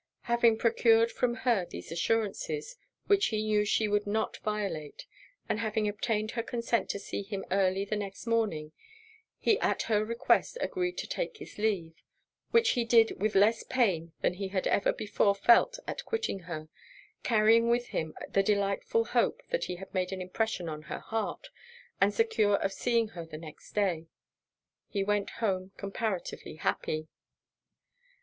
Having 0.21 0.57
procured 0.57 1.11
from 1.11 1.35
her 1.45 1.63
these 1.63 1.91
assurances, 1.91 2.75
which 3.05 3.27
he 3.27 3.43
knew 3.45 3.63
she 3.63 3.87
would 3.87 4.07
not 4.07 4.37
violate, 4.37 5.05
and 5.47 5.59
having 5.59 5.87
obtained 5.87 6.31
her 6.31 6.41
consent 6.41 6.89
to 6.89 6.97
see 6.97 7.21
him 7.21 7.45
early 7.51 7.85
the 7.85 7.95
next 7.95 8.25
morning, 8.25 8.71
he 9.37 9.59
at 9.59 9.83
her 9.83 10.03
request 10.03 10.57
agreed 10.59 10.97
to 10.97 11.05
take 11.05 11.37
his 11.37 11.59
leave; 11.59 11.93
which 12.49 12.69
he 12.71 12.83
did 12.83 13.21
with 13.21 13.35
less 13.35 13.61
pain 13.61 14.11
than 14.21 14.33
he 14.33 14.47
had 14.47 14.65
ever 14.65 14.91
before 14.91 15.35
felt 15.35 15.77
at 15.87 16.03
quitting 16.03 16.39
her; 16.39 16.67
carrying 17.21 17.69
with 17.69 17.89
him 17.89 18.15
the 18.31 18.41
delightful 18.41 19.03
hope 19.05 19.43
that 19.51 19.65
he 19.65 19.75
had 19.75 19.93
made 19.93 20.11
an 20.11 20.19
impression 20.19 20.67
on 20.67 20.81
her 20.81 20.97
heart, 20.99 21.49
and 22.01 22.11
secure 22.11 22.55
of 22.55 22.73
seeing 22.73 23.09
her 23.09 23.23
the 23.23 23.37
next 23.37 23.73
day, 23.73 24.07
he 24.87 25.03
went 25.03 25.29
home 25.37 25.71
comparatively 25.77 26.55
happy. 26.55 27.07